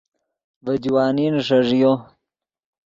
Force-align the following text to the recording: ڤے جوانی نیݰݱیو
ڤے 0.65 0.73
جوانی 0.83 1.25
نیݰݱیو 1.33 1.91